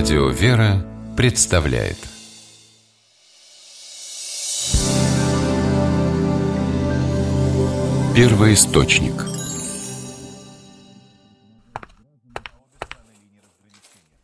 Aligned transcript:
Радио 0.00 0.30
«Вера» 0.30 0.82
представляет 1.14 1.98
Первый 8.16 8.54
источник 8.54 9.12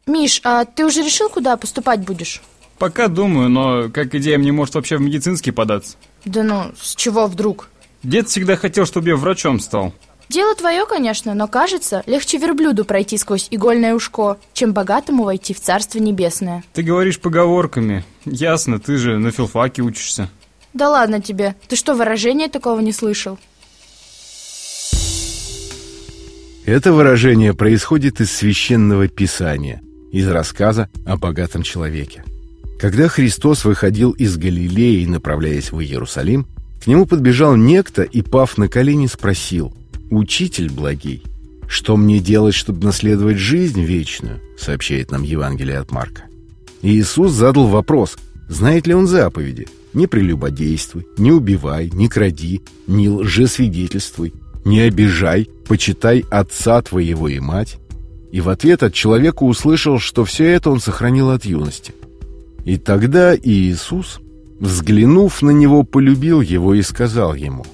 Миш, 0.06 0.40
а 0.44 0.64
ты 0.64 0.86
уже 0.86 1.02
решил, 1.02 1.28
куда 1.28 1.58
поступать 1.58 2.00
будешь? 2.00 2.40
Пока 2.78 3.08
думаю, 3.08 3.50
но 3.50 3.90
как 3.90 4.14
идея 4.14 4.38
мне 4.38 4.52
может 4.52 4.76
вообще 4.76 4.96
в 4.96 5.02
медицинский 5.02 5.50
податься. 5.50 5.98
Да 6.24 6.42
ну, 6.42 6.72
с 6.80 6.94
чего 6.94 7.26
вдруг? 7.26 7.68
Дед 8.02 8.28
всегда 8.30 8.56
хотел, 8.56 8.86
чтобы 8.86 9.08
я 9.08 9.16
врачом 9.16 9.60
стал. 9.60 9.92
Дело 10.28 10.54
твое, 10.56 10.86
конечно, 10.86 11.34
но 11.34 11.46
кажется, 11.46 12.02
легче 12.06 12.38
верблюду 12.38 12.84
пройти 12.84 13.16
сквозь 13.16 13.46
игольное 13.50 13.94
ушко, 13.94 14.38
чем 14.54 14.72
богатому 14.72 15.24
войти 15.24 15.54
в 15.54 15.60
Царство 15.60 15.98
Небесное. 15.98 16.64
Ты 16.72 16.82
говоришь 16.82 17.20
поговорками. 17.20 18.04
Ясно, 18.24 18.80
ты 18.80 18.96
же 18.96 19.18
на 19.18 19.30
филфаке 19.30 19.82
учишься. 19.82 20.28
Да 20.72 20.90
ладно 20.90 21.22
тебе, 21.22 21.54
ты 21.68 21.76
что, 21.76 21.94
выражения 21.94 22.48
такого 22.48 22.80
не 22.80 22.92
слышал? 22.92 23.38
Это 26.64 26.92
выражение 26.92 27.54
происходит 27.54 28.20
из 28.20 28.32
священного 28.32 29.06
писания, 29.06 29.80
из 30.10 30.26
рассказа 30.26 30.90
о 31.06 31.16
богатом 31.16 31.62
человеке. 31.62 32.24
Когда 32.80 33.06
Христос 33.06 33.64
выходил 33.64 34.10
из 34.10 34.36
Галилеи, 34.36 35.06
направляясь 35.06 35.70
в 35.70 35.80
Иерусалим, 35.80 36.46
к 36.82 36.88
нему 36.88 37.06
подбежал 37.06 37.54
некто 37.54 38.02
и, 38.02 38.20
пав 38.20 38.58
на 38.58 38.68
колени, 38.68 39.06
спросил– 39.06 39.72
«Учитель 40.10 40.70
благий, 40.70 41.22
что 41.66 41.96
мне 41.96 42.20
делать, 42.20 42.54
чтобы 42.54 42.84
наследовать 42.84 43.38
жизнь 43.38 43.82
вечную?» 43.82 44.40
сообщает 44.58 45.10
нам 45.10 45.22
Евангелие 45.22 45.78
от 45.78 45.90
Марка. 45.90 46.22
И 46.82 46.98
Иисус 46.98 47.32
задал 47.32 47.66
вопрос, 47.66 48.16
знает 48.48 48.86
ли 48.86 48.94
он 48.94 49.06
заповеди. 49.06 49.66
«Не 49.92 50.06
прелюбодействуй, 50.06 51.06
не 51.16 51.32
убивай, 51.32 51.90
не 51.90 52.08
кради, 52.08 52.60
не 52.86 53.08
лжесвидетельствуй, 53.08 54.34
не 54.64 54.80
обижай, 54.80 55.48
почитай 55.66 56.24
отца 56.30 56.82
твоего 56.82 57.28
и 57.28 57.40
мать». 57.40 57.78
И 58.30 58.42
в 58.42 58.50
ответ 58.50 58.82
от 58.82 58.92
человека 58.92 59.44
услышал, 59.44 59.98
что 59.98 60.24
все 60.26 60.44
это 60.44 60.70
он 60.70 60.80
сохранил 60.80 61.30
от 61.30 61.46
юности. 61.46 61.94
И 62.66 62.76
тогда 62.76 63.34
Иисус, 63.34 64.20
взглянув 64.60 65.40
на 65.40 65.50
него, 65.50 65.82
полюбил 65.84 66.42
его 66.42 66.74
и 66.74 66.82
сказал 66.82 67.34
ему, 67.34 67.64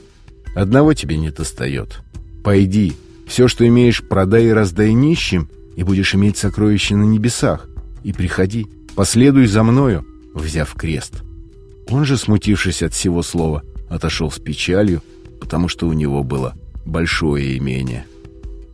«Одного 0.54 0.94
тебе 0.94 1.16
не 1.16 1.30
достает. 1.30 2.02
Пойди, 2.42 2.94
все, 3.26 3.48
что 3.48 3.66
имеешь, 3.66 4.02
продай 4.02 4.46
и 4.46 4.52
раздай 4.52 4.92
нищим, 4.92 5.48
и 5.76 5.84
будешь 5.84 6.14
иметь 6.14 6.36
сокровища 6.36 6.96
на 6.96 7.04
небесах. 7.04 7.68
И 8.02 8.12
приходи, 8.12 8.66
последуй 8.94 9.46
за 9.46 9.62
мною, 9.62 10.04
взяв 10.34 10.74
крест». 10.74 11.22
Он 11.88 12.04
же, 12.04 12.16
смутившись 12.16 12.82
от 12.82 12.94
всего 12.94 13.22
слова, 13.22 13.62
отошел 13.88 14.30
с 14.30 14.38
печалью, 14.38 15.02
потому 15.40 15.68
что 15.68 15.88
у 15.88 15.92
него 15.92 16.22
было 16.22 16.54
большое 16.84 17.58
имение. 17.58 18.06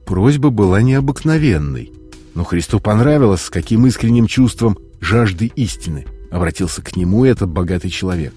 Просьба 0.07 0.51
была 0.51 0.83
необыкновенной, 0.83 1.93
но 2.35 2.45
Христу 2.45 2.81
понравилось, 2.81 3.43
с 3.43 3.51
каким 3.51 3.87
искренним 3.87 4.27
чувством 4.27 4.79
жажды 5.01 5.51
истины 5.57 6.07
обратился 6.31 6.83
к 6.83 6.97
нему 6.97 7.25
этот 7.25 7.49
богатый 7.49 7.91
человек. 7.91 8.35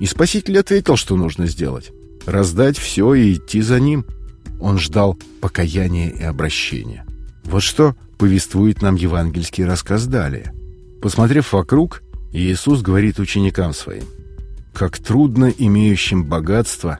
И 0.00 0.06
Спаситель 0.06 0.58
ответил, 0.58 0.96
что 0.96 1.16
нужно 1.16 1.46
сделать. 1.46 1.92
Раздать 2.26 2.76
все 2.76 3.14
и 3.14 3.34
идти 3.34 3.60
за 3.60 3.80
ним– 3.80 4.04
он 4.60 4.78
ждал 4.78 5.18
покаяния 5.40 6.10
и 6.10 6.22
обращения. 6.22 7.04
Вот 7.44 7.62
что 7.62 7.94
повествует 8.18 8.82
нам 8.82 8.96
евангельский 8.96 9.64
рассказ 9.64 10.06
далее. 10.06 10.52
Посмотрев 11.00 11.52
вокруг, 11.52 12.02
Иисус 12.32 12.82
говорит 12.82 13.18
ученикам 13.18 13.72
своим, 13.72 14.04
«Как 14.74 14.98
трудно 14.98 15.52
имеющим 15.56 16.24
богатство 16.24 16.98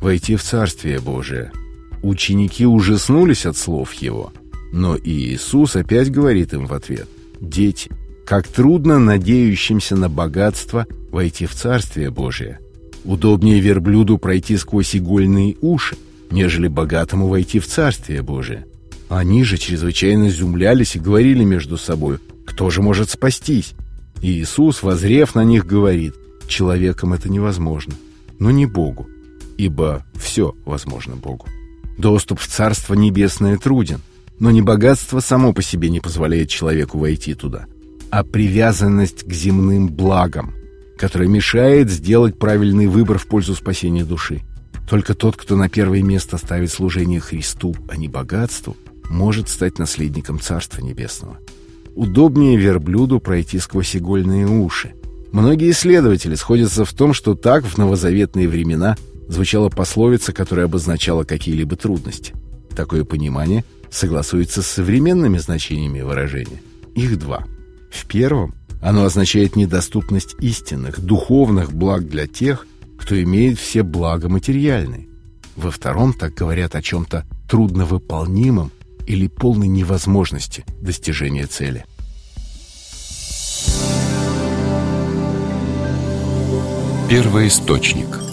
войти 0.00 0.36
в 0.36 0.42
Царствие 0.42 1.00
Божие». 1.00 1.52
Ученики 2.02 2.66
ужаснулись 2.66 3.46
от 3.46 3.56
слов 3.56 3.92
Его, 3.94 4.32
но 4.72 4.96
Иисус 4.96 5.76
опять 5.76 6.10
говорит 6.10 6.52
им 6.52 6.66
в 6.66 6.74
ответ, 6.74 7.08
«Дети, 7.40 7.90
как 8.26 8.46
трудно 8.48 8.98
надеющимся 8.98 9.96
на 9.96 10.08
богатство 10.08 10.86
войти 11.10 11.46
в 11.46 11.54
Царствие 11.54 12.10
Божие. 12.10 12.58
Удобнее 13.04 13.60
верблюду 13.60 14.18
пройти 14.18 14.56
сквозь 14.56 14.96
игольные 14.96 15.56
уши, 15.60 15.96
нежели 16.30 16.68
богатому 16.68 17.28
войти 17.28 17.58
в 17.58 17.66
Царствие 17.66 18.22
Божие. 18.22 18.66
Они 19.08 19.44
же 19.44 19.56
чрезвычайно 19.56 20.28
изумлялись 20.28 20.96
и 20.96 21.00
говорили 21.00 21.44
между 21.44 21.76
собой, 21.76 22.18
кто 22.44 22.70
же 22.70 22.82
может 22.82 23.10
спастись? 23.10 23.74
И 24.22 24.32
Иисус, 24.32 24.82
возрев 24.82 25.34
на 25.34 25.44
них, 25.44 25.66
говорит, 25.66 26.14
человеком 26.48 27.12
это 27.12 27.28
невозможно, 27.28 27.94
но 28.38 28.50
не 28.50 28.66
Богу, 28.66 29.08
ибо 29.56 30.04
все 30.14 30.54
возможно 30.64 31.16
Богу. 31.16 31.46
Доступ 31.98 32.40
в 32.40 32.46
Царство 32.46 32.94
Небесное 32.94 33.56
труден, 33.58 34.00
но 34.38 34.50
не 34.50 34.62
богатство 34.62 35.20
само 35.20 35.52
по 35.52 35.62
себе 35.62 35.88
не 35.88 36.00
позволяет 36.00 36.48
человеку 36.48 36.98
войти 36.98 37.34
туда, 37.34 37.66
а 38.10 38.22
привязанность 38.22 39.24
к 39.26 39.32
земным 39.32 39.88
благам, 39.88 40.54
которая 40.98 41.28
мешает 41.28 41.90
сделать 41.90 42.38
правильный 42.38 42.86
выбор 42.86 43.18
в 43.18 43.26
пользу 43.26 43.54
спасения 43.54 44.04
души. 44.04 44.42
Только 44.88 45.14
тот, 45.14 45.36
кто 45.36 45.56
на 45.56 45.68
первое 45.68 46.02
место 46.02 46.38
ставит 46.38 46.70
служение 46.70 47.20
Христу, 47.20 47.74
а 47.88 47.96
не 47.96 48.08
богатству, 48.08 48.76
может 49.10 49.48
стать 49.48 49.78
наследником 49.78 50.40
Царства 50.40 50.80
Небесного. 50.80 51.38
Удобнее 51.94 52.56
верблюду 52.56 53.20
пройти 53.20 53.58
сквозь 53.58 53.96
игольные 53.96 54.46
уши. 54.46 54.92
Многие 55.32 55.70
исследователи 55.70 56.34
сходятся 56.34 56.84
в 56.84 56.92
том, 56.92 57.14
что 57.14 57.34
так 57.34 57.64
в 57.64 57.78
новозаветные 57.78 58.48
времена 58.48 58.96
звучала 59.28 59.70
пословица, 59.70 60.32
которая 60.32 60.66
обозначала 60.66 61.24
какие-либо 61.24 61.76
трудности. 61.76 62.34
Такое 62.76 63.04
понимание 63.04 63.64
согласуется 63.90 64.62
с 64.62 64.66
современными 64.66 65.38
значениями 65.38 66.00
выражения. 66.00 66.60
Их 66.94 67.18
два. 67.18 67.44
В 67.90 68.06
первом 68.06 68.54
оно 68.80 69.04
означает 69.04 69.56
недоступность 69.56 70.36
истинных, 70.40 71.00
духовных 71.00 71.72
благ 71.72 72.08
для 72.08 72.26
тех, 72.26 72.66
кто 73.06 73.22
имеет 73.22 73.60
все 73.60 73.84
блага 73.84 74.28
материальные. 74.28 75.06
Во 75.54 75.70
втором 75.70 76.12
так 76.12 76.34
говорят 76.34 76.74
о 76.74 76.82
чем-то 76.82 77.24
трудновыполнимом 77.48 78.72
или 79.06 79.28
полной 79.28 79.68
невозможности 79.68 80.64
достижения 80.82 81.46
цели. 81.46 81.84
Первый 87.08 87.46
источник 87.46 88.25